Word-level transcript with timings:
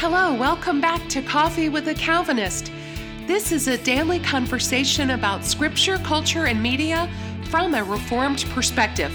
Hello, 0.00 0.32
welcome 0.32 0.80
back 0.80 1.08
to 1.08 1.20
Coffee 1.20 1.68
with 1.68 1.88
a 1.88 1.94
Calvinist. 1.94 2.70
This 3.26 3.50
is 3.50 3.66
a 3.66 3.76
daily 3.78 4.20
conversation 4.20 5.10
about 5.10 5.44
scripture, 5.44 5.98
culture, 5.98 6.46
and 6.46 6.62
media 6.62 7.10
from 7.46 7.74
a 7.74 7.82
Reformed 7.82 8.44
perspective. 8.50 9.10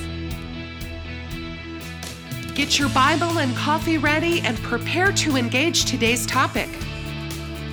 Get 2.54 2.78
your 2.78 2.90
Bible 2.90 3.40
and 3.40 3.56
coffee 3.56 3.98
ready 3.98 4.42
and 4.42 4.58
prepare 4.58 5.14
to 5.14 5.38
engage 5.38 5.86
today's 5.86 6.26
topic. 6.26 6.68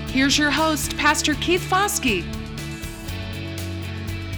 Here's 0.06 0.38
your 0.38 0.52
host, 0.52 0.96
Pastor 0.96 1.34
Keith 1.34 1.68
Foskey. 1.68 2.24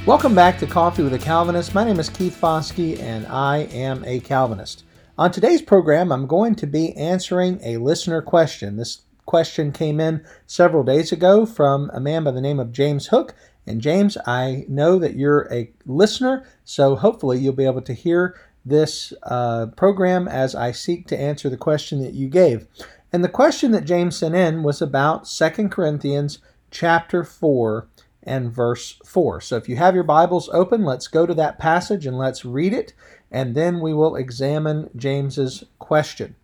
Welcome 0.07 0.34
back 0.34 0.59
to 0.61 0.66
Coffee 0.66 1.02
with 1.02 1.12
a 1.12 1.18
Calvinist. 1.18 1.75
My 1.75 1.84
name 1.84 2.00
is 2.00 2.09
Keith 2.09 2.41
Foskey, 2.41 2.98
and 2.98 3.27
I 3.27 3.64
am 3.64 4.02
a 4.07 4.20
Calvinist. 4.20 4.84
On 5.23 5.30
today's 5.30 5.62
program, 5.62 6.11
I'm 6.11 6.27
going 6.27 6.56
to 6.56 6.66
be 6.66 6.96
answering 6.96 7.60
a 7.62 7.77
listener 7.77 8.20
question. 8.23 8.74
This 8.74 9.02
question 9.24 9.70
came 9.70 10.01
in 10.01 10.24
several 10.48 10.83
days 10.83 11.12
ago 11.12 11.46
from 11.46 11.92
a 11.95 12.01
man 12.01 12.24
by 12.24 12.33
the 12.33 12.41
name 12.41 12.59
of 12.59 12.73
James 12.73 13.06
Hook. 13.06 13.32
And 13.65 13.80
James, 13.80 14.19
I 14.27 14.65
know 14.69 14.98
that 14.98 15.15
you're 15.15 15.46
a 15.52 15.70
listener, 15.87 16.45
so 16.65 16.96
hopefully 16.96 17.38
you'll 17.38 17.52
be 17.52 17.66
able 17.66 17.82
to 17.82 17.93
hear 17.93 18.34
this 18.66 19.12
uh, 19.23 19.66
program 19.77 20.27
as 20.27 20.56
I 20.56 20.73
seek 20.73 21.06
to 21.06 21.20
answer 21.20 21.48
the 21.48 21.57
question 21.57 22.02
that 22.02 22.15
you 22.15 22.27
gave. 22.27 22.66
And 23.12 23.23
the 23.23 23.29
question 23.29 23.70
that 23.70 23.84
James 23.84 24.16
sent 24.16 24.34
in 24.34 24.65
was 24.65 24.82
about 24.82 25.27
2 25.27 25.68
Corinthians 25.68 26.41
chapter 26.73 27.23
4 27.23 27.87
and 28.22 28.52
verse 28.52 28.98
4. 29.04 29.40
So 29.40 29.56
if 29.56 29.68
you 29.68 29.76
have 29.76 29.94
your 29.94 30.04
Bibles 30.04 30.48
open, 30.52 30.84
let's 30.84 31.08
go 31.08 31.26
to 31.26 31.34
that 31.34 31.58
passage 31.58 32.06
and 32.06 32.16
let's 32.16 32.45
read 32.45 32.72
it 32.72 32.92
and 33.32 33.54
then 33.54 33.80
we 33.80 33.95
will 33.95 34.14
examine 34.14 34.90
James's 34.95 35.64
question. 35.78 36.36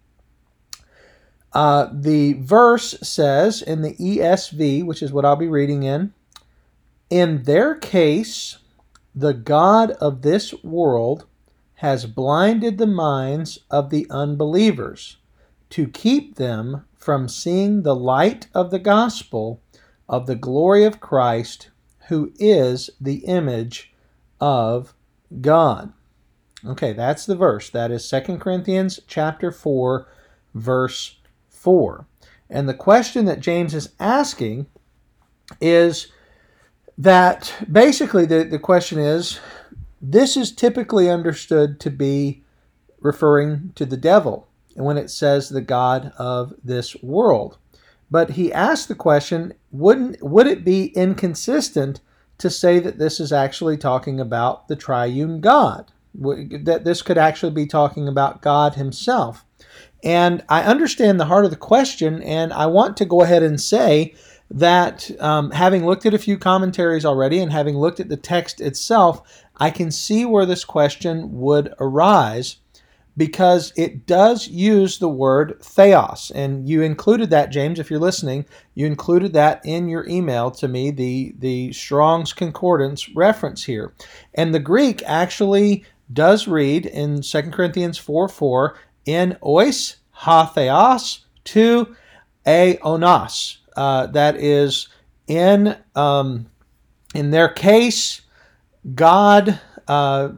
Uh, 1.53 1.89
the 1.93 2.33
verse 2.35 2.99
says 3.03 3.63
in 3.63 3.83
the 3.83 3.95
ESV, 3.95 4.85
which 4.85 5.03
is 5.03 5.13
what 5.13 5.25
I'll 5.25 5.37
be 5.37 5.49
reading 5.49 5.83
in, 5.83 6.13
in 7.11 7.45
their 7.45 7.75
case, 7.75 8.59
the 9.15 9.35
God 9.35 9.93
of 9.93 10.23
this 10.23 10.53
world 10.65 11.27
has 11.77 12.07
blinded 12.07 12.79
the 12.79 12.87
minds 12.87 13.61
of 13.71 13.91
the 13.91 14.07
unbelievers 14.11 15.19
to 15.71 15.87
keep 15.87 16.37
them 16.37 16.85
from 16.97 17.29
seeing 17.29 17.83
the 17.83 17.95
light 17.95 18.49
of 18.55 18.71
the 18.71 18.79
gospel 18.79 19.61
of 20.09 20.27
the 20.27 20.37
glory 20.37 20.85
of 20.85 21.01
Christ, 21.01 21.71
who 22.09 22.33
is 22.39 22.91
the 23.01 23.19
image 23.27 23.93
of 24.41 24.95
God. 25.41 25.93
Okay, 26.67 26.93
that's 26.93 27.27
the 27.27 27.37
verse. 27.37 27.71
That 27.71 27.91
is 27.91 28.09
2 28.09 28.39
Corinthians 28.39 29.01
chapter 29.07 29.53
4 29.53 30.09
verse 30.55 31.17
4. 31.51 32.07
And 32.51 32.69
the 32.69 32.75
question 32.75 33.27
that 33.27 33.41
James 33.41 33.75
is 33.75 33.91
asking 34.01 34.67
is 35.61 36.09
that 36.97 37.55
basically 37.71 38.27
the, 38.27 38.45
the 38.45 38.59
question 38.59 38.99
is 38.99 39.39
this 40.01 40.37
is 40.37 40.53
typically 40.53 41.11
understood 41.11 41.81
to 41.81 41.91
be 41.91 42.43
referring 43.01 43.73
to 43.75 43.87
the 43.87 43.97
devil 43.97 44.49
and 44.77 44.85
when 44.85 44.99
it 44.99 45.11
says 45.11 45.49
the 45.49 45.61
God 45.61 46.13
of 46.19 46.55
this 46.63 47.01
world. 47.03 47.59
But 48.11 48.31
he 48.31 48.53
asked 48.53 48.89
the 48.89 48.95
question, 48.95 49.55
wouldn't 49.71 50.23
would 50.23 50.47
it 50.47 50.65
be 50.65 50.87
inconsistent 50.97 52.01
to 52.39 52.49
say 52.49 52.79
that 52.79 52.99
this 52.99 53.21
is 53.21 53.33
actually 53.33 53.77
talking 53.77 54.19
about 54.21 54.69
the 54.69 54.77
triune 54.77 55.41
God? 55.41 55.93
that 56.15 56.83
this 56.85 57.03
could 57.03 57.19
actually 57.19 57.53
be 57.53 57.67
talking 57.67 58.09
about 58.09 58.43
God 58.43 58.75
Himself. 58.75 59.45
And 60.03 60.45
I 60.49 60.63
understand 60.63 61.19
the 61.19 61.27
heart 61.27 61.45
of 61.45 61.51
the 61.51 61.57
question, 61.57 62.23
and 62.23 62.53
I 62.53 62.67
want 62.67 62.97
to 62.99 63.05
go 63.05 63.23
ahead 63.23 63.43
and 63.43 63.61
say 63.61 64.15
that 64.51 65.11
um, 65.21 65.51
having 65.51 65.85
looked 65.85 66.07
at 66.07 66.15
a 66.15 66.19
few 66.19 66.39
commentaries 66.39 67.05
already 67.05 67.41
and 67.41 67.53
having 67.53 67.77
looked 67.77 68.01
at 68.01 68.09
the 68.09 68.17
text 68.17 68.61
itself, 68.61 69.45
I 69.57 69.71
can 69.71 69.91
see 69.91 70.25
where 70.25 70.47
this 70.47 70.65
question 70.65 71.41
would 71.41 71.75
arise 71.81 72.57
because 73.19 73.73
it 73.77 74.07
does 74.07 74.47
use 74.47 74.99
the 74.99 75.09
word 75.09 75.59
theos. 75.61 76.31
And 76.35 76.69
you 76.69 76.83
included 76.83 77.31
that, 77.31 77.51
James, 77.51 77.81
if 77.81 77.91
you're 77.91 77.99
listening, 77.99 78.47
you 78.75 78.87
included 78.87 79.33
that 79.33 79.61
in 79.65 79.89
your 79.89 80.09
email 80.09 80.53
to 80.53 80.69
me, 80.69 80.93
the, 80.93 81.35
the 81.37 81.73
Strong's 81.73 82.33
Concordance 82.33 83.09
reference 83.11 83.65
here. 83.65 83.93
And 84.35 84.55
the 84.55 84.61
Greek 84.61 85.03
actually 85.05 85.85
does 86.13 86.47
read 86.47 86.87
in 86.87 87.21
2 87.21 87.43
Corinthians 87.51 87.99
4 87.99 88.29
4, 88.29 88.79
in 89.05 89.37
ois 89.43 89.97
ha 90.11 90.47
theos 90.47 91.27
to 91.45 91.97
a. 92.47 92.79
Uh, 93.77 94.07
that 94.07 94.37
is, 94.37 94.89
in, 95.27 95.77
um, 95.97 96.49
in 97.15 97.31
their 97.31 97.49
case, 97.49 98.23
God, 98.95 99.61
uh, 99.89 100.31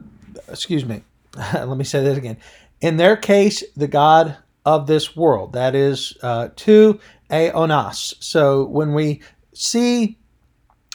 excuse 0.49 0.85
me, 0.85 1.03
let 1.53 1.77
me 1.77 1.83
say 1.83 2.03
that 2.03 2.17
again. 2.17 2.37
In 2.81 2.97
their 2.97 3.15
case, 3.15 3.63
the 3.75 3.87
God 3.87 4.37
of 4.65 4.87
this 4.87 5.15
world, 5.15 5.53
that 5.53 5.75
is, 5.75 6.17
uh, 6.21 6.49
to 6.55 6.99
a 7.29 7.51
onos. 7.51 8.13
So 8.19 8.65
when 8.65 8.93
we 8.93 9.21
see 9.53 10.17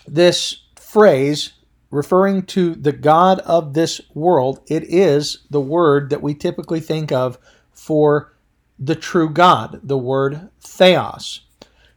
this 0.06 0.62
phrase 0.76 1.52
referring 1.90 2.42
to 2.42 2.74
the 2.74 2.92
God 2.92 3.40
of 3.40 3.74
this 3.74 4.00
world, 4.14 4.60
it 4.68 4.84
is 4.84 5.38
the 5.50 5.60
word 5.60 6.10
that 6.10 6.22
we 6.22 6.34
typically 6.34 6.80
think 6.80 7.10
of 7.12 7.38
for 7.72 8.32
the 8.78 8.96
true 8.96 9.30
God, 9.30 9.80
the 9.82 9.98
word 9.98 10.48
theos. 10.60 11.40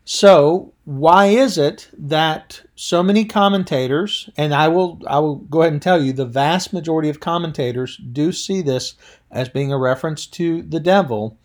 So, 0.06 0.74
why 0.86 1.28
is 1.28 1.60
it 1.60 1.88
that 1.96 2.64
so 2.76 3.04
many 3.04 3.26
commentators, 3.26 4.28
and 4.36 4.56
I 4.56 4.68
will 4.68 5.00
I 5.06 5.20
will 5.20 5.36
go 5.36 5.62
ahead 5.62 5.74
and 5.74 5.82
tell 5.82 6.02
you 6.02 6.14
the 6.14 6.26
vast 6.26 6.74
majority 6.74 7.10
of 7.10 7.20
commentators 7.20 7.98
do 8.12 8.32
see 8.32 8.64
this 8.64 8.96
as 9.32 9.50
being 9.50 9.72
a 9.72 9.78
reference 9.78 10.26
to 10.28 10.62
the 10.64 10.80
devil, 10.80 11.38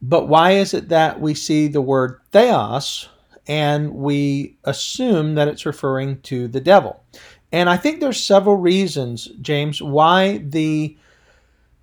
but 0.00 0.28
why 0.28 0.52
is 0.52 0.74
it 0.74 0.88
that 0.90 1.20
we 1.20 1.34
see 1.34 1.68
the 1.68 1.80
word 1.80 2.20
theos 2.30 3.08
and 3.46 3.94
we 3.94 4.56
assume 4.64 5.34
that 5.34 5.48
it's 5.48 5.66
referring 5.66 6.20
to 6.22 6.48
the 6.48 6.60
devil? 6.60 7.02
And 7.50 7.68
I 7.70 7.76
think 7.76 8.00
there's 8.00 8.22
several 8.22 8.56
reasons, 8.56 9.28
James, 9.40 9.80
why 9.80 10.38
the 10.38 10.96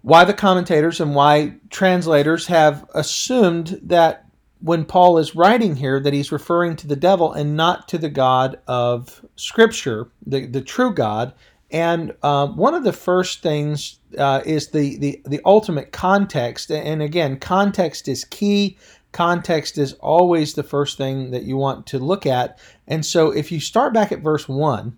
why 0.02 0.24
the 0.24 0.34
commentators 0.36 1.00
and 1.02 1.16
why 1.16 1.56
translators 1.72 2.46
have 2.46 2.88
assumed 2.94 3.80
that 3.82 4.26
when 4.60 4.86
Paul 4.86 5.18
is 5.18 5.36
writing 5.36 5.76
here 5.76 6.00
that 6.00 6.14
he's 6.14 6.32
referring 6.32 6.76
to 6.78 6.88
the 6.88 6.96
devil 6.96 7.34
and 7.34 7.58
not 7.58 7.88
to 7.88 7.98
the 7.98 8.10
God 8.10 8.60
of 8.68 9.26
Scripture, 9.36 10.08
the, 10.26 10.46
the 10.46 10.62
true 10.62 10.94
God. 10.94 11.34
And 11.76 12.14
uh, 12.24 12.48
one 12.48 12.74
of 12.74 12.86
the 12.86 12.94
first 12.94 13.42
things 13.42 14.00
uh, 14.18 14.42
is 14.46 14.70
the, 14.70 14.98
the 14.98 15.22
the 15.26 15.42
ultimate 15.44 15.92
context. 15.92 16.72
And 16.72 17.02
again, 17.02 17.38
context 17.38 18.08
is 18.08 18.24
key. 18.24 18.78
Context 19.12 19.78
is 19.78 19.92
always 19.96 20.54
the 20.54 20.64
first 20.64 20.98
thing 20.98 21.32
that 21.32 21.44
you 21.44 21.58
want 21.58 21.86
to 21.88 22.00
look 22.00 22.26
at. 22.26 22.60
And 22.88 23.06
so 23.06 23.30
if 23.30 23.52
you 23.52 23.60
start 23.60 23.94
back 23.94 24.14
at 24.14 24.22
verse 24.22 24.48
1, 24.48 24.98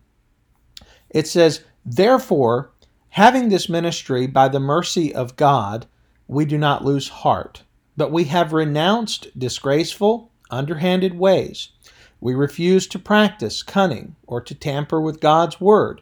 it 1.09 1.27
says, 1.27 1.63
Therefore, 1.83 2.69
having 3.09 3.49
this 3.49 3.67
ministry 3.67 4.27
by 4.27 4.47
the 4.47 4.59
mercy 4.59 5.16
of 5.16 5.35
God, 5.35 5.87
we 6.27 6.45
do 6.45 6.59
not 6.59 6.85
lose 6.85 7.09
heart, 7.09 7.63
but 7.95 8.11
we 8.11 8.25
have 8.25 8.53
renounced 8.53 9.39
disgraceful, 9.39 10.31
underhanded 10.51 11.17
ways. 11.17 11.69
We 12.21 12.35
refuse 12.35 12.85
to 12.89 12.99
practice 12.99 13.63
cunning 13.63 14.16
or 14.27 14.41
to 14.41 14.53
tamper 14.53 15.01
with 15.01 15.19
God's 15.19 15.59
word, 15.59 16.01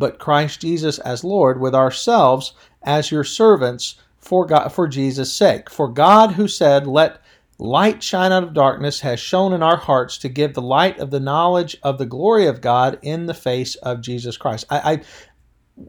but 0.00 0.18
Christ 0.18 0.60
Jesus 0.60 0.98
as 0.98 1.22
Lord, 1.22 1.60
with 1.60 1.74
ourselves 1.74 2.54
as 2.82 3.12
your 3.12 3.22
servants 3.22 3.96
for 4.18 4.46
God, 4.46 4.70
for 4.70 4.88
Jesus' 4.88 5.32
sake. 5.32 5.70
For 5.70 5.86
God, 5.86 6.32
who 6.32 6.48
said, 6.48 6.86
"Let 6.86 7.20
light 7.58 8.02
shine 8.02 8.32
out 8.32 8.42
of 8.42 8.54
darkness," 8.54 9.00
has 9.00 9.20
shone 9.20 9.52
in 9.52 9.62
our 9.62 9.76
hearts 9.76 10.18
to 10.18 10.28
give 10.28 10.54
the 10.54 10.62
light 10.62 10.98
of 10.98 11.10
the 11.10 11.20
knowledge 11.20 11.76
of 11.82 11.98
the 11.98 12.06
glory 12.06 12.46
of 12.46 12.60
God 12.60 12.98
in 13.02 13.26
the 13.26 13.34
face 13.34 13.76
of 13.76 14.00
Jesus 14.00 14.36
Christ. 14.36 14.64
I, 14.70 15.02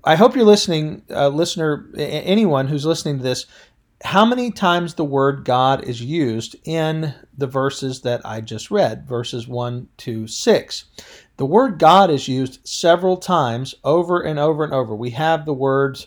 I, 0.04 0.12
I 0.12 0.16
hope 0.16 0.36
you're 0.36 0.46
listening, 0.46 1.04
uh, 1.10 1.30
listener, 1.30 1.90
anyone 1.98 2.68
who's 2.68 2.86
listening 2.86 3.18
to 3.18 3.24
this, 3.24 3.46
how 4.04 4.26
many 4.26 4.52
times 4.52 4.96
the 4.96 5.06
word 5.06 5.46
God 5.46 5.84
is 5.84 6.02
used 6.02 6.56
in 6.64 7.14
the 7.38 7.48
verses 7.48 8.02
that 8.02 8.26
I 8.26 8.42
just 8.42 8.72
read, 8.72 9.08
verses 9.08 9.48
1 9.48 9.88
to 9.98 10.28
6. 10.28 10.86
The 11.42 11.48
word 11.48 11.80
God 11.80 12.12
is 12.12 12.28
used 12.28 12.60
several 12.68 13.18
times 13.18 13.74
over 13.84 14.22
and 14.22 14.38
over 14.38 14.64
and 14.64 14.76
over. 14.76 14.94
We 14.94 15.10
have 15.10 15.44
the 15.44 15.56
words 15.56 16.06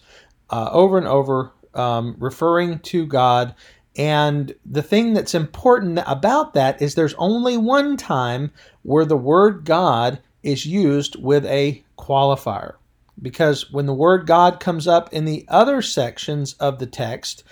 uh, 0.49 0.69
over 0.71 0.97
and 0.97 1.09
over 1.09 1.51
um, 1.75 2.15
referring 2.21 2.79
to 2.79 3.05
God. 3.05 3.53
And 3.97 4.55
the 4.65 4.81
thing 4.81 5.13
that's 5.13 5.35
important 5.35 5.99
about 6.07 6.55
that 6.55 6.81
is 6.81 6.95
there's 6.95 7.15
only 7.15 7.57
one 7.57 7.97
time 7.97 8.53
where 8.83 9.05
the 9.05 9.17
word 9.17 9.65
God 9.65 10.21
is 10.45 10.67
used 10.67 11.17
with 11.21 11.45
a 11.47 11.83
qualifier 11.99 12.75
because 13.21 13.73
when 13.73 13.87
the 13.87 13.93
word 13.93 14.29
God 14.29 14.61
comes 14.61 14.87
up 14.87 15.13
in 15.13 15.25
the 15.25 15.45
other 15.49 15.83
sections 15.83 16.53
of 16.61 16.79
the 16.79 16.87
text, 16.87 17.43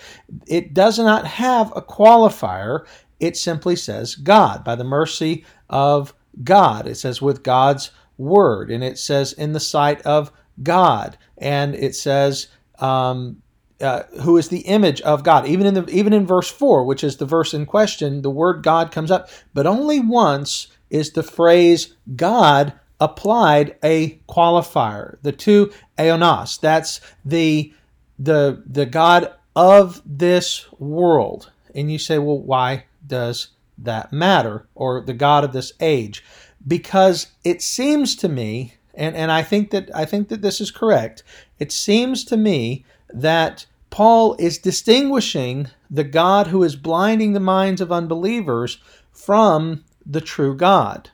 it 0.47 0.73
does 0.73 0.99
not 0.99 1.27
have 1.27 1.73
a 1.75 1.81
qualifier. 1.81 2.85
It 3.19 3.35
simply 3.35 3.75
says 3.75 4.15
God, 4.15 4.63
by 4.63 4.75
the 4.75 4.85
mercy 4.85 5.43
of 5.69 6.13
God. 6.43 6.87
It 6.87 6.95
says 6.95 7.21
with 7.21 7.43
God's 7.43 7.91
word, 8.17 8.71
and 8.71 8.83
it 8.83 8.97
says 8.97 9.33
in 9.33 9.53
the 9.53 9.59
sight 9.59 10.01
of 10.03 10.31
God, 10.61 11.17
and 11.37 11.75
it 11.75 11.95
says 11.95 12.47
um, 12.79 13.41
uh, 13.81 14.03
who 14.21 14.37
is 14.37 14.49
the 14.49 14.61
image 14.61 15.01
of 15.01 15.23
God. 15.23 15.45
Even 15.47 15.65
in 15.65 15.73
the 15.73 15.89
even 15.89 16.13
in 16.13 16.25
verse 16.25 16.49
four, 16.49 16.85
which 16.85 17.03
is 17.03 17.17
the 17.17 17.25
verse 17.25 17.53
in 17.53 17.65
question, 17.65 18.21
the 18.21 18.29
word 18.29 18.63
God 18.63 18.91
comes 18.91 19.11
up, 19.11 19.29
but 19.53 19.67
only 19.67 19.99
once 19.99 20.67
is 20.89 21.11
the 21.11 21.23
phrase 21.23 21.95
God 22.15 22.73
applied 22.99 23.75
a 23.83 24.21
qualifier. 24.29 25.17
The 25.21 25.31
two 25.31 25.71
aeonos, 25.97 26.59
that's 26.59 27.01
the 27.25 27.73
the 28.17 28.63
the 28.65 28.85
God 28.85 29.33
of 29.55 30.01
this 30.05 30.65
world. 30.79 31.51
And 31.75 31.91
you 31.91 31.97
say, 31.97 32.19
well, 32.19 32.39
why 32.39 32.85
does 33.05 33.49
that 33.83 34.11
matter? 34.11 34.67
Or 34.75 35.01
the 35.01 35.13
God 35.13 35.43
of 35.43 35.53
this 35.53 35.73
age? 35.79 36.23
Because 36.65 37.27
it 37.43 37.61
seems 37.61 38.15
to 38.17 38.29
me, 38.29 38.75
and, 38.93 39.15
and 39.15 39.31
I 39.31 39.43
think 39.43 39.71
that 39.71 39.89
I 39.95 40.05
think 40.05 40.29
that 40.29 40.41
this 40.41 40.61
is 40.61 40.71
correct, 40.71 41.23
it 41.59 41.71
seems 41.71 42.23
to 42.25 42.37
me 42.37 42.85
that 43.09 43.65
Paul 43.89 44.35
is 44.39 44.57
distinguishing 44.57 45.67
the 45.89 46.03
God 46.03 46.47
who 46.47 46.63
is 46.63 46.75
blinding 46.75 47.33
the 47.33 47.39
minds 47.39 47.79
of 47.79 47.91
unbelievers 47.91 48.79
from 49.11 49.83
the 50.05 50.21
true 50.21 50.55
God. 50.55 51.11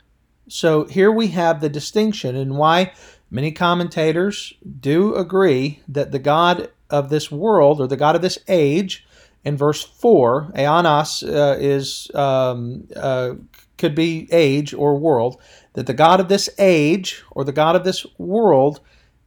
So 0.48 0.86
here 0.86 1.12
we 1.12 1.28
have 1.28 1.60
the 1.60 1.70
distinction 1.70 2.36
and 2.36 2.58
why 2.58 2.94
many 3.30 3.52
commentators 3.52 4.54
do 4.80 5.14
agree 5.16 5.82
that 5.88 6.12
the 6.12 6.20
God 6.20 6.72
of 6.90 7.10
this 7.10 7.30
world 7.30 7.80
or 7.80 7.88
the 7.88 7.98
God 7.98 8.16
of 8.16 8.22
this 8.22 8.40
age, 8.48 9.06
in 9.44 9.58
verse 9.58 9.84
4, 9.84 10.52
Aeonos 10.56 11.24
uh, 11.24 11.58
is 11.60 12.12
um, 12.14 12.88
uh, 12.96 13.36
could 13.78 13.96
be 13.96 14.28
age 14.32 14.74
or 14.74 14.98
world, 14.98 15.42
that 15.74 15.88
the 15.88 15.94
God 15.94 16.20
of 16.20 16.28
this 16.28 16.50
age 16.60 17.24
or 17.32 17.44
the 17.44 17.52
God 17.52 17.76
of 17.76 17.84
this 17.84 18.06
world 18.18 18.82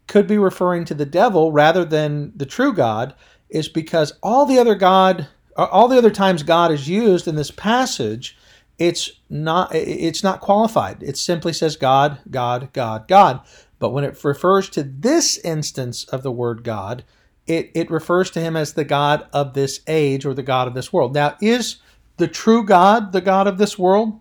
could 0.06 0.26
be 0.26 0.38
referring 0.38 0.84
to 0.84 0.94
the 0.94 1.06
devil 1.06 1.52
rather 1.52 1.84
than 1.84 2.32
the 2.36 2.46
true 2.46 2.74
God 2.74 3.14
is 3.48 3.68
because 3.68 4.12
all 4.22 4.44
the 4.44 4.58
other 4.58 4.74
God 4.74 5.28
all 5.56 5.86
the 5.86 5.98
other 5.98 6.10
times 6.10 6.42
God 6.42 6.72
is 6.72 6.88
used 6.88 7.28
in 7.28 7.36
this 7.36 7.50
passage 7.50 8.36
it's 8.82 9.12
not 9.30 9.74
it's 9.74 10.24
not 10.24 10.40
qualified. 10.40 11.02
It 11.02 11.16
simply 11.16 11.52
says 11.52 11.76
God, 11.76 12.18
God, 12.30 12.72
God, 12.72 13.06
God. 13.06 13.40
But 13.78 13.90
when 13.90 14.04
it 14.04 14.22
refers 14.24 14.68
to 14.70 14.82
this 14.82 15.38
instance 15.38 16.04
of 16.04 16.22
the 16.22 16.32
word 16.32 16.64
God, 16.64 17.04
it, 17.46 17.70
it 17.74 17.90
refers 17.90 18.30
to 18.32 18.40
him 18.40 18.56
as 18.56 18.72
the 18.72 18.84
God 18.84 19.26
of 19.32 19.54
this 19.54 19.80
age 19.86 20.24
or 20.24 20.34
the 20.34 20.42
God 20.42 20.68
of 20.68 20.74
this 20.74 20.92
world. 20.92 21.14
Now, 21.14 21.36
is 21.40 21.76
the 22.16 22.28
true 22.28 22.64
God 22.64 23.12
the 23.12 23.20
God 23.20 23.46
of 23.46 23.58
this 23.58 23.78
world? 23.78 24.20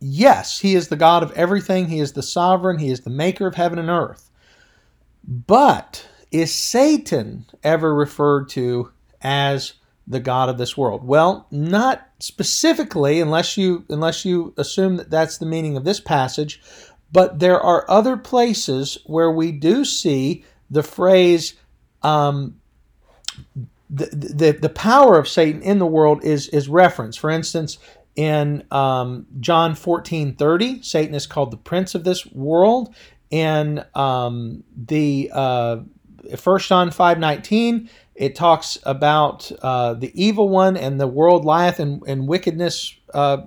Yes, 0.00 0.58
he 0.58 0.74
is 0.74 0.88
the 0.88 0.96
God 0.96 1.22
of 1.22 1.32
everything. 1.32 1.88
He 1.88 2.00
is 2.00 2.12
the 2.12 2.22
sovereign. 2.22 2.78
He 2.78 2.90
is 2.90 3.00
the 3.00 3.10
maker 3.10 3.46
of 3.46 3.54
heaven 3.54 3.78
and 3.78 3.88
earth. 3.88 4.30
But 5.24 6.08
is 6.32 6.52
Satan 6.52 7.46
ever 7.62 7.94
referred 7.94 8.48
to 8.50 8.90
as 9.20 9.74
the 10.06 10.20
god 10.20 10.48
of 10.48 10.58
this 10.58 10.76
world? 10.76 11.04
Well, 11.04 11.46
not 11.50 12.08
specifically 12.18 13.20
unless 13.20 13.56
you 13.56 13.84
unless 13.88 14.24
you 14.24 14.54
assume 14.56 14.96
that 14.96 15.10
that's 15.10 15.38
the 15.38 15.46
meaning 15.46 15.76
of 15.76 15.84
this 15.84 16.00
passage, 16.00 16.60
but 17.12 17.38
there 17.38 17.60
are 17.60 17.88
other 17.88 18.16
places 18.16 18.98
where 19.06 19.30
we 19.30 19.52
do 19.52 19.84
see 19.84 20.44
the 20.70 20.82
phrase 20.82 21.54
um, 22.02 22.60
the, 23.90 24.06
the, 24.06 24.52
the 24.52 24.68
power 24.68 25.18
of 25.18 25.28
Satan 25.28 25.62
in 25.62 25.78
the 25.78 25.86
world 25.86 26.24
is 26.24 26.48
is 26.48 26.68
referenced. 26.68 27.18
For 27.18 27.30
instance, 27.30 27.78
in 28.16 28.64
um, 28.70 29.26
John 29.40 29.74
14 29.74 30.34
30, 30.34 30.82
Satan 30.82 31.14
is 31.14 31.26
called 31.26 31.50
the 31.50 31.58
prince 31.58 31.94
of 31.94 32.04
this 32.04 32.26
world. 32.26 32.94
In 33.30 33.82
um, 33.94 34.62
the 34.76 35.30
uh, 35.32 35.78
1 36.42 36.58
John 36.60 36.90
5 36.90 37.18
19, 37.18 37.90
it 38.14 38.34
talks 38.34 38.78
about 38.84 39.50
uh, 39.62 39.94
the 39.94 40.12
evil 40.14 40.48
one 40.48 40.76
and 40.76 41.00
the 41.00 41.06
world 41.06 41.44
lieth 41.44 41.80
in, 41.80 42.02
in 42.06 42.26
wickedness 42.26 42.94
uh, 43.14 43.42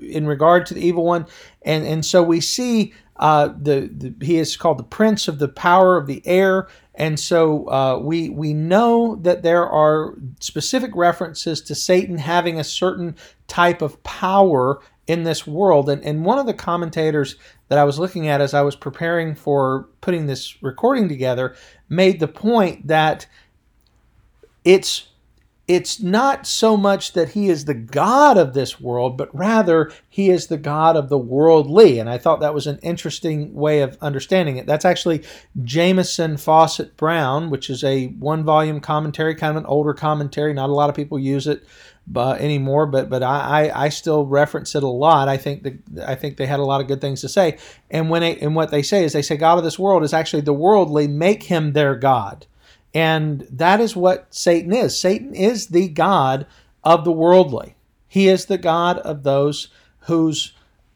in 0.00 0.26
regard 0.26 0.66
to 0.66 0.74
the 0.74 0.80
evil 0.80 1.04
one. 1.04 1.26
And, 1.62 1.86
and 1.86 2.04
so 2.04 2.22
we 2.22 2.40
see 2.40 2.94
uh, 3.16 3.48
the, 3.56 3.90
the, 3.92 4.24
he 4.24 4.38
is 4.38 4.56
called 4.56 4.78
the 4.78 4.84
prince 4.84 5.28
of 5.28 5.38
the 5.38 5.48
power 5.48 5.96
of 5.96 6.06
the 6.06 6.22
air. 6.26 6.68
And 6.94 7.18
so 7.18 7.68
uh, 7.70 7.98
we, 7.98 8.28
we 8.28 8.52
know 8.52 9.16
that 9.16 9.42
there 9.42 9.68
are 9.68 10.16
specific 10.40 10.90
references 10.94 11.60
to 11.62 11.74
Satan 11.74 12.18
having 12.18 12.58
a 12.58 12.64
certain 12.64 13.16
type 13.46 13.80
of 13.80 14.02
power 14.02 14.80
in 15.06 15.24
this 15.24 15.46
world. 15.46 15.88
And, 15.88 16.02
and 16.04 16.24
one 16.24 16.38
of 16.38 16.46
the 16.46 16.54
commentators 16.54 17.36
that 17.68 17.78
I 17.78 17.84
was 17.84 17.98
looking 17.98 18.28
at 18.28 18.40
as 18.40 18.54
I 18.54 18.62
was 18.62 18.76
preparing 18.76 19.34
for 19.34 19.88
putting 20.00 20.26
this 20.26 20.62
recording 20.62 21.08
together 21.08 21.54
made 21.88 22.20
the 22.20 22.28
point 22.28 22.86
that 22.88 23.26
it's 24.64 25.08
it's 25.74 26.00
not 26.00 26.46
so 26.46 26.76
much 26.76 27.12
that 27.14 27.30
he 27.30 27.48
is 27.48 27.64
the 27.64 27.74
God 27.74 28.36
of 28.36 28.52
this 28.52 28.78
world, 28.78 29.16
but 29.16 29.34
rather 29.34 29.90
he 30.08 30.28
is 30.28 30.48
the 30.48 30.58
God 30.58 30.96
of 30.96 31.08
the 31.08 31.16
worldly. 31.16 31.98
And 31.98 32.10
I 32.10 32.18
thought 32.18 32.40
that 32.40 32.52
was 32.52 32.66
an 32.66 32.78
interesting 32.82 33.54
way 33.54 33.80
of 33.80 33.96
understanding 34.02 34.58
it. 34.58 34.66
That's 34.66 34.84
actually 34.84 35.24
Jamieson 35.62 36.36
Fausset 36.36 36.94
Brown, 36.96 37.48
which 37.48 37.70
is 37.70 37.82
a 37.82 38.08
one 38.08 38.44
volume 38.44 38.80
commentary, 38.80 39.34
kind 39.34 39.56
of 39.56 39.62
an 39.62 39.66
older 39.66 39.94
commentary. 39.94 40.52
Not 40.52 40.68
a 40.68 40.74
lot 40.74 40.90
of 40.90 40.94
people 40.94 41.18
use 41.18 41.46
it 41.46 41.64
anymore, 42.14 42.84
but 42.84 43.08
but 43.08 43.22
I, 43.22 43.70
I 43.74 43.88
still 43.88 44.26
reference 44.26 44.74
it 44.74 44.82
a 44.82 44.88
lot. 44.88 45.28
I 45.28 45.38
think 45.38 45.62
that 45.62 46.04
I 46.06 46.16
think 46.16 46.36
they 46.36 46.46
had 46.46 46.60
a 46.60 46.64
lot 46.64 46.82
of 46.82 46.88
good 46.88 47.00
things 47.00 47.22
to 47.22 47.30
say. 47.30 47.56
And 47.90 48.10
when 48.10 48.20
they, 48.20 48.38
and 48.40 48.54
what 48.54 48.70
they 48.70 48.82
say 48.82 49.04
is 49.04 49.14
they 49.14 49.22
say 49.22 49.38
God 49.38 49.56
of 49.56 49.64
this 49.64 49.78
world 49.78 50.02
is 50.02 50.12
actually 50.12 50.42
the 50.42 50.52
worldly, 50.52 51.08
make 51.08 51.44
him 51.44 51.72
their 51.72 51.94
God. 51.94 52.46
And 52.94 53.46
that 53.50 53.80
is 53.80 53.96
what 53.96 54.34
Satan 54.34 54.72
is. 54.72 54.98
Satan 54.98 55.34
is 55.34 55.68
the 55.68 55.88
God 55.88 56.46
of 56.84 57.04
the 57.04 57.12
worldly. 57.12 57.74
He 58.06 58.28
is 58.28 58.46
the 58.46 58.58
God 58.58 58.98
of 58.98 59.22
those 59.22 59.68
whose 60.00 60.52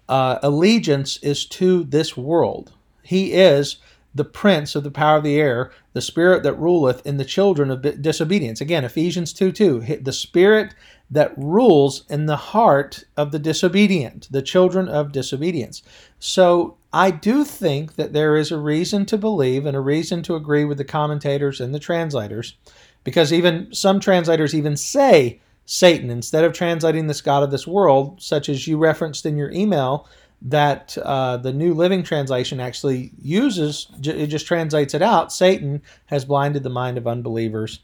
uh, 0.09 0.39
allegiance 0.43 1.17
is 1.19 1.47
to 1.47 1.85
this 1.85 2.17
world. 2.17 2.73
He 3.03 3.33
is 3.33 3.79
the 4.15 4.25
prince 4.25 4.75
of 4.75 4.83
the 4.83 4.91
power 4.91 5.19
of 5.19 5.25
the 5.25 5.37
air, 5.37 5.71
the 5.93 6.01
spirit 6.01 6.43
that 6.43 6.59
ruleth 6.59 7.07
in 7.07 7.19
the 7.19 7.25
children 7.25 7.71
of 7.71 8.03
disobedience. 8.03 8.61
Again, 8.61 8.85
Ephesians 8.85 9.33
2 9.33 9.53
2. 9.53 9.99
The 10.01 10.13
spirit 10.13 10.75
that 11.11 11.37
rules 11.37 12.05
in 12.09 12.27
the 12.27 12.37
heart 12.37 13.05
of 13.17 13.31
the 13.31 13.39
disobedient, 13.39 14.29
the 14.31 14.43
children 14.43 14.89
of 14.89 15.13
disobedience. 15.13 15.83
So 16.19 16.77
I 16.93 17.11
do 17.11 17.45
think 17.45 17.97
that 17.97 18.13
there 18.13 18.37
is 18.37 18.51
a 18.51 18.59
reason 18.59 19.07
to 19.07 19.19
believe 19.19 19.67
and 19.67 19.77
a 19.77 19.81
reason 19.81 20.23
to 20.25 20.35
agree 20.35 20.65
with 20.65 20.79
the 20.79 20.85
commentators 20.85 21.61
and 21.61 21.75
the 21.75 21.79
translators, 21.79 22.57
because 23.05 23.33
even 23.33 23.73
some 23.73 24.01
translators 24.01 24.55
even 24.55 24.77
say 24.77 25.41
Satan 25.67 26.11
instead 26.11 26.45
of 26.45 26.53
translating 26.53 27.07
this 27.07 27.21
God 27.21 27.43
of 27.43 27.51
this 27.51 27.67
world, 27.67 28.23
such 28.23 28.49
as 28.49 28.67
you 28.67 28.79
referenced 28.79 29.27
in 29.27 29.37
your 29.37 29.51
email. 29.51 30.09
That 30.43 30.99
uh, 30.99 31.39
the 31.39 31.53
New 31.53 31.73
Living 31.73 32.03
Translation 32.03 32.61
actually 32.61 33.11
uses, 33.21 33.89
it 34.03 34.27
just 34.27 34.47
translates 34.47 34.93
it 34.93 35.01
out. 35.01 35.33
Satan 35.33 35.81
has 36.07 36.27
blinded 36.27 36.63
the 36.63 36.69
mind 36.69 36.99
of 36.99 37.07
unbelievers. 37.07 37.81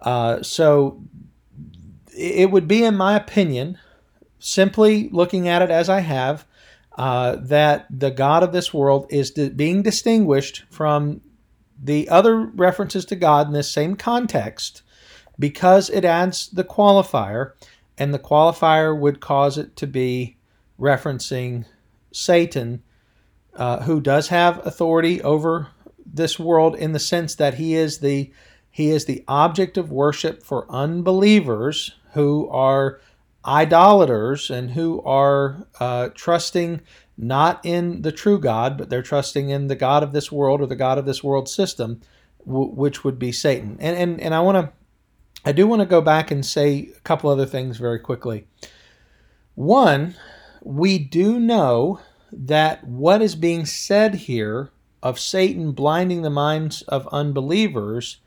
Uh, 0.00 0.42
so 0.42 1.02
it 2.16 2.50
would 2.50 2.66
be, 2.66 2.84
in 2.84 2.96
my 2.96 3.14
opinion, 3.14 3.78
simply 4.38 5.10
looking 5.10 5.46
at 5.46 5.60
it 5.60 5.70
as 5.70 5.90
I 5.90 6.00
have, 6.00 6.46
uh, 6.96 7.36
that 7.36 7.86
the 7.90 8.10
God 8.10 8.42
of 8.42 8.52
this 8.52 8.72
world 8.72 9.06
is 9.10 9.30
di- 9.30 9.48
being 9.48 9.82
distinguished 9.82 10.64
from 10.70 11.20
the 11.82 12.08
other 12.08 12.38
references 12.38 13.04
to 13.06 13.16
God 13.16 13.48
in 13.48 13.52
this 13.52 13.70
same 13.70 13.96
context 13.96 14.82
because 15.38 15.90
it 15.90 16.04
adds 16.04 16.48
the 16.48 16.64
qualifier, 16.64 17.52
and 17.98 18.14
the 18.14 18.18
qualifier 18.18 18.96
would 18.98 19.20
cause 19.20 19.58
it 19.58 19.76
to 19.76 19.86
be 19.86 20.36
referencing 20.78 21.64
Satan, 22.12 22.82
uh, 23.54 23.82
who 23.82 24.00
does 24.00 24.28
have 24.28 24.64
authority 24.66 25.20
over 25.22 25.68
this 26.06 26.38
world 26.38 26.76
in 26.76 26.92
the 26.92 27.00
sense 27.00 27.34
that 27.34 27.54
he 27.54 27.74
is 27.74 27.98
the 27.98 28.32
He 28.70 28.90
is 28.90 29.04
the 29.04 29.22
object 29.28 29.78
of 29.78 29.92
worship 29.92 30.42
for 30.42 30.66
unbelievers 30.68 31.94
who 32.14 32.48
are 32.50 33.00
idolaters 33.46 34.50
and 34.50 34.70
who 34.70 35.02
are 35.02 35.66
uh, 35.80 36.08
trusting 36.14 36.80
not 37.16 37.60
in 37.64 38.02
the 38.02 38.12
true 38.12 38.40
God, 38.40 38.76
but 38.76 38.90
they're 38.90 39.02
trusting 39.02 39.50
in 39.50 39.68
the 39.68 39.76
God 39.76 40.02
of 40.02 40.12
this 40.12 40.32
world 40.32 40.60
or 40.60 40.66
the 40.66 40.76
God 40.76 40.98
of 40.98 41.06
this 41.06 41.22
world 41.22 41.48
system, 41.48 42.00
w- 42.46 42.70
which 42.70 43.04
would 43.04 43.18
be 43.18 43.32
Satan. 43.32 43.76
And 43.80 43.96
and, 43.96 44.20
and 44.20 44.34
I 44.34 44.40
want 44.40 44.56
to, 44.56 44.72
I 45.44 45.52
do 45.52 45.66
want 45.66 45.80
to 45.80 45.86
go 45.86 46.00
back 46.00 46.30
and 46.30 46.44
say 46.44 46.90
a 46.96 47.00
couple 47.00 47.30
other 47.30 47.46
things 47.46 47.76
very 47.76 47.98
quickly. 47.98 48.46
One, 49.54 50.16
we 50.62 50.98
do 50.98 51.38
know 51.38 52.00
that 52.32 52.84
what 52.84 53.22
is 53.22 53.36
being 53.36 53.64
said 53.64 54.14
here 54.14 54.70
of 55.02 55.20
Satan 55.20 55.72
blinding 55.72 56.22
the 56.22 56.30
minds 56.30 56.82
of 56.82 57.06
unbelievers 57.12 58.18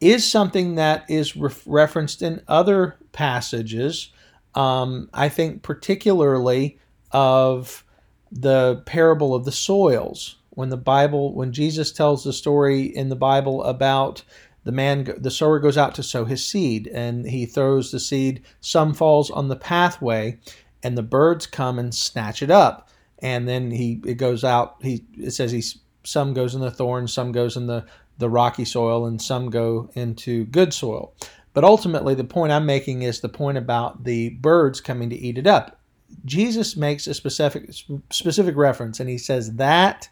is 0.00 0.26
something 0.28 0.74
that 0.76 1.04
is 1.08 1.36
re- 1.36 1.52
referenced 1.66 2.22
in 2.22 2.42
other 2.48 2.96
passages. 3.12 4.10
Um, 4.54 5.08
I 5.14 5.28
think 5.28 5.62
particularly 5.62 6.78
of 7.12 7.84
the 8.32 8.82
parable 8.86 9.34
of 9.34 9.44
the 9.44 9.52
soils 9.52 10.36
when 10.50 10.68
the 10.68 10.76
Bible, 10.76 11.32
when 11.32 11.52
Jesus 11.52 11.92
tells 11.92 12.24
the 12.24 12.32
story 12.32 12.82
in 12.82 13.08
the 13.08 13.16
Bible 13.16 13.62
about 13.64 14.22
the 14.64 14.72
man, 14.72 15.10
the 15.16 15.30
sower 15.30 15.58
goes 15.58 15.78
out 15.78 15.94
to 15.94 16.02
sow 16.02 16.24
his 16.24 16.44
seed 16.44 16.86
and 16.88 17.26
he 17.26 17.46
throws 17.46 17.90
the 17.90 18.00
seed. 18.00 18.42
Some 18.60 18.92
falls 18.92 19.30
on 19.30 19.48
the 19.48 19.56
pathway, 19.56 20.38
and 20.82 20.98
the 20.98 21.02
birds 21.02 21.46
come 21.46 21.78
and 21.78 21.94
snatch 21.94 22.42
it 22.42 22.50
up. 22.50 22.88
And 23.20 23.48
then 23.48 23.70
he 23.70 24.02
it 24.04 24.14
goes 24.14 24.44
out. 24.44 24.76
He 24.82 25.04
it 25.16 25.30
says 25.30 25.52
he 25.52 25.62
some 26.04 26.34
goes 26.34 26.54
in 26.54 26.60
the 26.60 26.70
thorns, 26.70 27.12
some 27.12 27.32
goes 27.32 27.56
in 27.56 27.66
the 27.66 27.86
the 28.18 28.28
rocky 28.28 28.66
soil, 28.66 29.06
and 29.06 29.20
some 29.20 29.48
go 29.50 29.90
into 29.94 30.44
good 30.46 30.74
soil. 30.74 31.14
But 31.52 31.64
ultimately, 31.64 32.14
the 32.14 32.24
point 32.24 32.52
I'm 32.52 32.66
making 32.66 33.02
is 33.02 33.20
the 33.20 33.28
point 33.28 33.58
about 33.58 34.04
the 34.04 34.30
birds 34.30 34.80
coming 34.80 35.10
to 35.10 35.16
eat 35.16 35.38
it 35.38 35.46
up. 35.46 35.80
Jesus 36.24 36.76
makes 36.76 37.06
a 37.06 37.14
specific 37.14 37.72
specific 38.10 38.56
reference, 38.56 39.00
and 39.00 39.08
he 39.08 39.18
says 39.18 39.54
that 39.54 40.08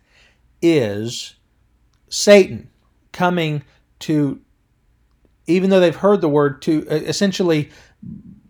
is 0.63 1.35
Satan 2.09 2.71
coming 3.13 3.63
to, 4.01 4.41
even 5.47 5.71
though 5.71 5.81
they've 5.81 5.95
heard 5.95 6.21
the 6.21 6.29
word, 6.29 6.63
to 6.63 6.87
essentially 6.89 7.71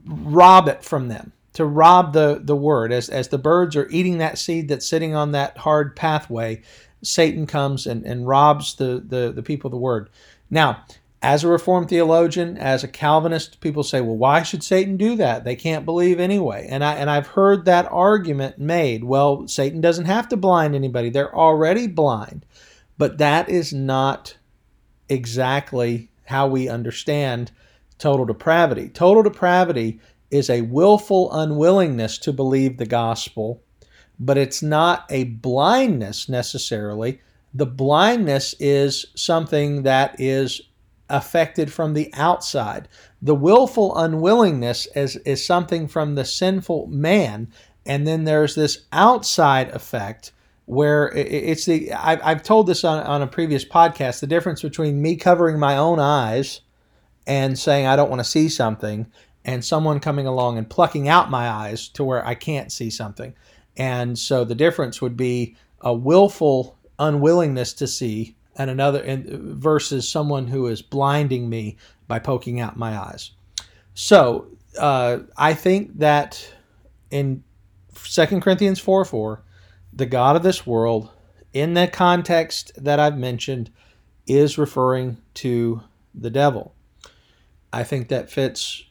rob 0.07 0.68
it 0.68 0.85
from 0.85 1.09
them, 1.09 1.33
to 1.54 1.64
rob 1.64 2.12
the 2.12 2.40
the 2.42 2.57
word. 2.57 2.92
As 2.92 3.09
as 3.09 3.28
the 3.28 3.38
birds 3.38 3.76
are 3.76 3.88
eating 3.90 4.18
that 4.18 4.38
seed 4.38 4.68
that's 4.68 4.88
sitting 4.88 5.14
on 5.14 5.33
that 5.33 5.59
hard 5.59 5.97
pathway, 5.97 6.62
Satan 7.02 7.47
comes 7.47 7.87
and, 7.87 8.04
and 8.04 8.26
robs 8.26 8.76
the, 8.76 9.02
the 9.07 9.33
the 9.35 9.42
people 9.42 9.68
of 9.68 9.73
the 9.73 9.78
word. 9.78 10.11
Now, 10.50 10.85
as 11.20 11.42
a 11.42 11.48
Reformed 11.48 11.88
theologian, 11.88 12.56
as 12.56 12.84
a 12.84 12.88
Calvinist, 12.88 13.60
people 13.60 13.82
say, 13.82 14.00
well, 14.00 14.16
why 14.16 14.42
should 14.42 14.62
Satan 14.62 14.96
do 14.96 15.16
that? 15.16 15.44
They 15.44 15.56
can't 15.56 15.84
believe 15.84 16.20
anyway. 16.20 16.66
And, 16.70 16.84
I, 16.84 16.94
and 16.94 17.10
I've 17.10 17.26
heard 17.28 17.64
that 17.64 17.90
argument 17.90 18.58
made. 18.58 19.02
Well, 19.02 19.48
Satan 19.48 19.80
doesn't 19.80 20.04
have 20.04 20.28
to 20.28 20.37
blind 20.37 20.75
anybody, 20.75 21.10
they're 21.10 21.34
already 21.34 21.87
blind. 21.87 22.46
But 22.98 23.18
that 23.18 23.48
is 23.48 23.72
not 23.72 24.37
exactly 25.08 26.10
how 26.25 26.46
we 26.46 26.68
understand 26.68 27.50
total 27.98 28.26
depravity. 28.26 28.88
Total 28.88 29.22
depravity 29.22 30.00
is 30.30 30.50
a 30.50 30.62
willful 30.62 31.32
unwillingness 31.32 32.18
to 32.18 32.32
believe 32.32 32.76
the 32.76 32.87
gospel, 32.87 33.62
but 34.20 34.37
it's 34.37 34.62
not 34.62 35.06
a 35.10 35.25
blindness 35.25 36.28
necessarily. 36.28 37.20
The 37.54 37.66
blindness 37.66 38.54
is 38.60 39.06
something 39.14 39.84
that 39.84 40.20
is 40.20 40.60
affected 41.08 41.72
from 41.72 41.94
the 41.94 42.12
outside. 42.14 42.88
The 43.22 43.34
willful 43.34 43.96
unwillingness 43.96 44.86
is, 44.94 45.16
is 45.16 45.44
something 45.44 45.88
from 45.88 46.14
the 46.14 46.24
sinful 46.24 46.86
man. 46.88 47.52
And 47.86 48.06
then 48.06 48.24
there's 48.24 48.54
this 48.54 48.84
outside 48.92 49.70
effect 49.70 50.32
where 50.66 51.08
it's 51.14 51.64
the, 51.64 51.92
I've, 51.94 52.20
I've 52.22 52.42
told 52.42 52.66
this 52.66 52.84
on, 52.84 53.02
on 53.04 53.22
a 53.22 53.26
previous 53.26 53.64
podcast, 53.64 54.20
the 54.20 54.26
difference 54.26 54.60
between 54.60 55.00
me 55.00 55.16
covering 55.16 55.58
my 55.58 55.78
own 55.78 55.98
eyes 55.98 56.60
and 57.26 57.58
saying 57.58 57.86
I 57.86 57.96
don't 57.96 58.10
want 58.10 58.20
to 58.20 58.24
see 58.24 58.50
something 58.50 59.06
and 59.44 59.64
someone 59.64 59.98
coming 59.98 60.26
along 60.26 60.58
and 60.58 60.68
plucking 60.68 61.08
out 61.08 61.30
my 61.30 61.48
eyes 61.48 61.88
to 61.90 62.04
where 62.04 62.26
I 62.26 62.34
can't 62.34 62.70
see 62.70 62.90
something. 62.90 63.34
And 63.78 64.18
so 64.18 64.44
the 64.44 64.54
difference 64.54 65.00
would 65.00 65.16
be 65.16 65.56
a 65.80 65.94
willful 65.94 66.76
unwillingness 66.98 67.72
to 67.74 67.86
see 67.86 68.36
and 68.58 68.68
another 68.68 69.00
and 69.00 69.26
versus 69.56 70.08
someone 70.08 70.48
who 70.48 70.66
is 70.66 70.82
blinding 70.82 71.48
me 71.48 71.76
by 72.08 72.18
poking 72.18 72.60
out 72.60 72.76
my 72.76 72.98
eyes. 72.98 73.30
So 73.94 74.48
uh, 74.78 75.20
I 75.36 75.54
think 75.54 75.98
that 75.98 76.52
in 77.10 77.44
2 77.94 78.40
Corinthians 78.40 78.80
4 78.80 79.04
4, 79.04 79.42
the 79.92 80.06
God 80.06 80.36
of 80.36 80.42
this 80.42 80.66
world, 80.66 81.10
in 81.52 81.74
the 81.74 81.88
context 81.88 82.72
that 82.76 83.00
I've 83.00 83.16
mentioned, 83.16 83.70
is 84.26 84.58
referring 84.58 85.18
to 85.34 85.82
the 86.14 86.30
devil. 86.30 86.74
I 87.72 87.84
think 87.84 88.08
that 88.08 88.30
fits 88.30 88.84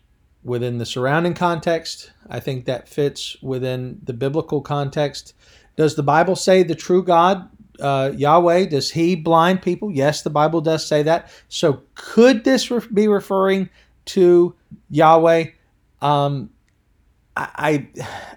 within 0.43 0.77
the 0.77 0.85
surrounding 0.85 1.33
context. 1.33 2.11
I 2.29 2.39
think 2.39 2.65
that 2.65 2.87
fits 2.87 3.37
within 3.41 3.99
the 4.03 4.13
biblical 4.13 4.61
context. 4.61 5.33
Does 5.75 5.95
the 5.95 6.03
Bible 6.03 6.35
say 6.35 6.63
the 6.63 6.75
true 6.75 7.03
God 7.03 7.49
uh, 7.79 8.11
Yahweh, 8.15 8.65
does 8.65 8.91
he 8.91 9.15
blind 9.15 9.61
people? 9.61 9.91
Yes, 9.91 10.21
the 10.21 10.29
Bible 10.29 10.61
does 10.61 10.85
say 10.85 11.03
that. 11.03 11.31
So 11.49 11.83
could 11.95 12.43
this 12.43 12.71
re- 12.71 12.81
be 12.93 13.07
referring 13.07 13.69
to 14.05 14.55
Yahweh? 14.89 15.45
Um, 16.01 16.49
I, 17.35 17.87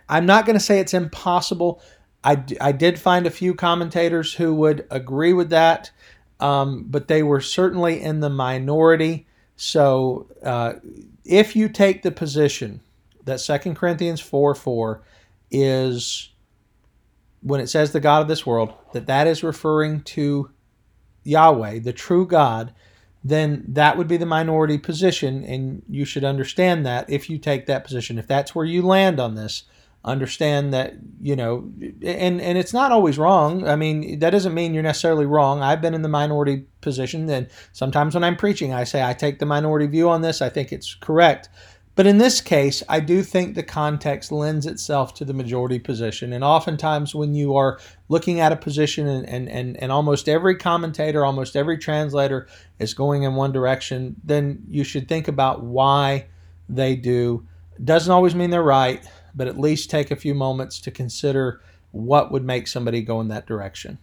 I 0.08 0.18
am 0.18 0.26
not 0.26 0.46
going 0.46 0.58
to 0.58 0.64
say 0.64 0.78
it's 0.78 0.94
impossible. 0.94 1.82
I, 2.22 2.42
I 2.60 2.72
did 2.72 2.98
find 2.98 3.26
a 3.26 3.30
few 3.30 3.54
commentators 3.54 4.34
who 4.34 4.54
would 4.54 4.86
agree 4.90 5.32
with 5.32 5.50
that, 5.50 5.90
um, 6.38 6.84
but 6.88 7.08
they 7.08 7.22
were 7.22 7.40
certainly 7.40 8.00
in 8.00 8.20
the 8.20 8.30
minority. 8.30 9.26
So 9.56 10.26
uh, 10.42 10.74
if 11.24 11.56
you 11.56 11.68
take 11.68 12.02
the 12.02 12.10
position 12.10 12.80
that 13.24 13.40
Second 13.40 13.76
Corinthians 13.76 14.20
4 14.20 14.54
4 14.54 15.02
is 15.50 16.30
when 17.42 17.60
it 17.60 17.68
says 17.68 17.92
the 17.92 18.00
God 18.00 18.22
of 18.22 18.28
this 18.28 18.46
world, 18.46 18.74
that 18.92 19.06
that 19.06 19.26
is 19.26 19.42
referring 19.42 20.02
to 20.02 20.50
Yahweh, 21.24 21.80
the 21.80 21.92
true 21.92 22.26
God, 22.26 22.74
then 23.22 23.64
that 23.68 23.96
would 23.98 24.08
be 24.08 24.16
the 24.16 24.26
minority 24.26 24.78
position, 24.78 25.44
and 25.44 25.82
you 25.88 26.04
should 26.04 26.24
understand 26.24 26.86
that 26.86 27.08
if 27.10 27.28
you 27.28 27.38
take 27.38 27.66
that 27.66 27.84
position. 27.84 28.18
If 28.18 28.26
that's 28.26 28.54
where 28.54 28.64
you 28.64 28.82
land 28.82 29.20
on 29.20 29.34
this, 29.34 29.64
understand 30.02 30.72
that 30.72 30.94
you 31.20 31.36
know, 31.36 31.70
and 32.02 32.40
and 32.40 32.56
it's 32.56 32.72
not 32.72 32.92
always 32.92 33.18
wrong. 33.18 33.68
I 33.68 33.76
mean, 33.76 34.18
that 34.20 34.30
doesn't 34.30 34.54
mean 34.54 34.72
you're 34.72 34.82
necessarily 34.82 35.26
wrong. 35.26 35.62
I've 35.62 35.82
been 35.82 35.94
in 35.94 36.02
the 36.02 36.08
minority 36.08 36.64
position, 36.80 37.28
and 37.28 37.48
sometimes 37.72 38.14
when 38.14 38.24
I'm 38.24 38.36
preaching, 38.36 38.72
I 38.72 38.84
say 38.84 39.02
I 39.02 39.12
take 39.12 39.38
the 39.38 39.46
minority 39.46 39.86
view 39.86 40.08
on 40.08 40.22
this. 40.22 40.40
I 40.40 40.48
think 40.48 40.72
it's 40.72 40.94
correct. 40.94 41.50
But 41.96 42.06
in 42.06 42.18
this 42.18 42.40
case, 42.40 42.82
I 42.88 43.00
do 43.00 43.22
think 43.22 43.54
the 43.54 43.62
context 43.62 44.30
lends 44.30 44.64
itself 44.64 45.12
to 45.14 45.24
the 45.24 45.34
majority 45.34 45.78
position. 45.78 46.32
And 46.32 46.44
oftentimes, 46.44 47.14
when 47.14 47.34
you 47.34 47.56
are 47.56 47.78
looking 48.08 48.40
at 48.40 48.52
a 48.52 48.56
position 48.56 49.06
and, 49.08 49.28
and, 49.28 49.48
and, 49.48 49.76
and 49.76 49.92
almost 49.92 50.28
every 50.28 50.56
commentator, 50.56 51.24
almost 51.24 51.56
every 51.56 51.78
translator 51.78 52.46
is 52.78 52.94
going 52.94 53.24
in 53.24 53.34
one 53.34 53.52
direction, 53.52 54.16
then 54.24 54.62
you 54.68 54.84
should 54.84 55.08
think 55.08 55.28
about 55.28 55.62
why 55.62 56.26
they 56.68 56.94
do. 56.94 57.46
Doesn't 57.82 58.12
always 58.12 58.34
mean 58.34 58.50
they're 58.50 58.62
right, 58.62 59.04
but 59.34 59.48
at 59.48 59.58
least 59.58 59.90
take 59.90 60.10
a 60.10 60.16
few 60.16 60.34
moments 60.34 60.80
to 60.82 60.90
consider 60.90 61.60
what 61.90 62.30
would 62.30 62.44
make 62.44 62.68
somebody 62.68 63.02
go 63.02 63.20
in 63.20 63.28
that 63.28 63.46
direction. 63.46 63.98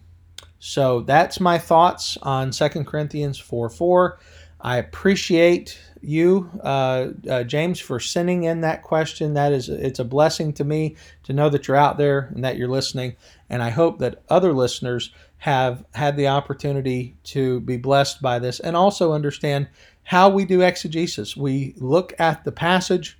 So 0.58 1.00
that's 1.00 1.40
my 1.40 1.58
thoughts 1.58 2.18
on 2.22 2.50
2 2.50 2.68
Corinthians 2.84 3.38
4 3.38 3.70
4. 3.70 4.18
I 4.60 4.78
appreciate 4.78 5.78
you, 6.00 6.50
uh, 6.62 7.08
uh, 7.28 7.42
James, 7.44 7.80
for 7.80 8.00
sending 8.00 8.44
in 8.44 8.60
that 8.62 8.82
question. 8.82 9.34
That 9.34 9.52
is, 9.52 9.68
it's 9.68 9.98
a 9.98 10.04
blessing 10.04 10.52
to 10.54 10.64
me 10.64 10.96
to 11.24 11.32
know 11.32 11.48
that 11.48 11.68
you're 11.68 11.76
out 11.76 11.98
there 11.98 12.30
and 12.34 12.44
that 12.44 12.56
you're 12.56 12.68
listening. 12.68 13.16
And 13.50 13.62
I 13.62 13.70
hope 13.70 13.98
that 13.98 14.22
other 14.28 14.52
listeners 14.52 15.10
have 15.38 15.84
had 15.94 16.16
the 16.16 16.28
opportunity 16.28 17.16
to 17.24 17.60
be 17.60 17.76
blessed 17.76 18.20
by 18.20 18.38
this 18.38 18.60
and 18.60 18.76
also 18.76 19.12
understand 19.12 19.68
how 20.02 20.28
we 20.28 20.44
do 20.44 20.62
exegesis. 20.62 21.36
We 21.36 21.74
look 21.76 22.14
at 22.18 22.44
the 22.44 22.52
passage, 22.52 23.18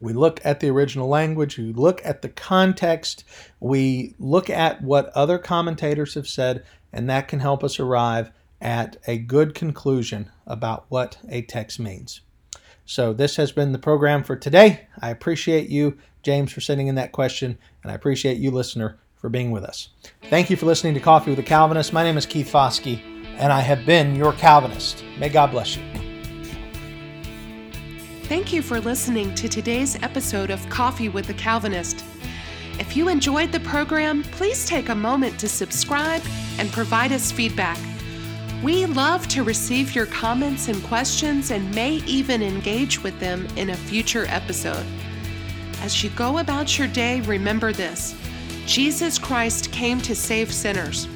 we 0.00 0.12
look 0.12 0.40
at 0.44 0.60
the 0.60 0.70
original 0.70 1.08
language, 1.08 1.58
we 1.58 1.72
look 1.72 2.00
at 2.04 2.22
the 2.22 2.28
context, 2.28 3.24
we 3.60 4.14
look 4.18 4.50
at 4.50 4.82
what 4.82 5.10
other 5.10 5.38
commentators 5.38 6.14
have 6.14 6.26
said, 6.26 6.64
and 6.92 7.08
that 7.10 7.28
can 7.28 7.40
help 7.40 7.62
us 7.62 7.78
arrive 7.78 8.30
at 8.60 8.96
a 9.06 9.18
good 9.18 9.54
conclusion 9.54 10.30
about 10.46 10.86
what 10.88 11.18
a 11.28 11.42
text 11.42 11.78
means. 11.78 12.20
So, 12.84 13.12
this 13.12 13.36
has 13.36 13.50
been 13.50 13.72
the 13.72 13.78
program 13.78 14.22
for 14.22 14.36
today. 14.36 14.86
I 15.00 15.10
appreciate 15.10 15.68
you, 15.68 15.98
James, 16.22 16.52
for 16.52 16.60
sending 16.60 16.86
in 16.86 16.94
that 16.94 17.12
question, 17.12 17.58
and 17.82 17.90
I 17.90 17.94
appreciate 17.94 18.38
you, 18.38 18.50
listener, 18.52 18.98
for 19.16 19.28
being 19.28 19.50
with 19.50 19.64
us. 19.64 19.88
Thank 20.30 20.50
you 20.50 20.56
for 20.56 20.66
listening 20.66 20.94
to 20.94 21.00
Coffee 21.00 21.30
with 21.30 21.40
a 21.40 21.42
Calvinist. 21.42 21.92
My 21.92 22.04
name 22.04 22.16
is 22.16 22.26
Keith 22.26 22.50
Foskey, 22.50 23.00
and 23.38 23.52
I 23.52 23.60
have 23.60 23.84
been 23.84 24.14
your 24.14 24.32
Calvinist. 24.34 25.04
May 25.18 25.28
God 25.28 25.50
bless 25.50 25.76
you. 25.76 25.82
Thank 28.24 28.52
you 28.52 28.62
for 28.62 28.80
listening 28.80 29.34
to 29.34 29.48
today's 29.48 30.00
episode 30.02 30.50
of 30.50 30.68
Coffee 30.68 31.08
with 31.08 31.28
a 31.28 31.34
Calvinist. 31.34 32.04
If 32.78 32.96
you 32.96 33.08
enjoyed 33.08 33.52
the 33.52 33.60
program, 33.60 34.22
please 34.22 34.66
take 34.66 34.90
a 34.90 34.94
moment 34.94 35.40
to 35.40 35.48
subscribe 35.48 36.22
and 36.58 36.70
provide 36.70 37.10
us 37.10 37.32
feedback. 37.32 37.78
We 38.66 38.84
love 38.84 39.28
to 39.28 39.44
receive 39.44 39.94
your 39.94 40.06
comments 40.06 40.66
and 40.66 40.82
questions 40.82 41.52
and 41.52 41.72
may 41.72 42.02
even 42.04 42.42
engage 42.42 43.00
with 43.00 43.16
them 43.20 43.46
in 43.54 43.70
a 43.70 43.76
future 43.76 44.26
episode. 44.28 44.84
As 45.82 46.02
you 46.02 46.10
go 46.10 46.38
about 46.38 46.76
your 46.76 46.88
day, 46.88 47.20
remember 47.20 47.72
this 47.72 48.16
Jesus 48.66 49.20
Christ 49.20 49.70
came 49.70 50.00
to 50.00 50.16
save 50.16 50.52
sinners. 50.52 51.06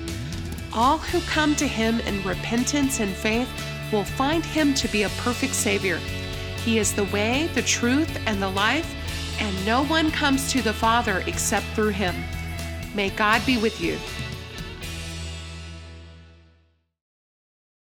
All 0.73 0.99
who 0.99 1.21
come 1.23 1.57
to 1.57 1.67
him 1.67 1.99
in 1.99 2.23
repentance 2.23 3.01
and 3.01 3.11
faith 3.11 3.51
will 3.93 4.05
find 4.05 4.45
him 4.45 4.73
to 4.75 4.87
be 4.87 5.03
a 5.03 5.09
perfect 5.19 5.55
Savior. 5.57 5.97
He 6.65 6.79
is 6.79 6.95
the 6.95 7.07
way, 7.07 7.49
the 7.55 7.63
truth, 7.63 8.17
and 8.29 8.41
the 8.41 8.51
life, 8.51 8.95
and 9.41 9.67
no 9.67 9.83
one 9.87 10.13
comes 10.13 10.53
to 10.53 10.63
the 10.63 10.73
Father 10.73 11.25
except 11.27 11.67
through 11.75 11.89
him. 11.89 12.15
May 12.95 13.11
God 13.11 13.45
be 13.45 13.59
with 13.59 13.81
you. 13.81 13.99